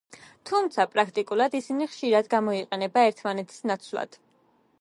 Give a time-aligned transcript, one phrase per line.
[0.51, 4.23] თუმცა, პრაქტიკულად, ისინი ხშირად გამოიყენება ერთმანეთის ნაცვლად.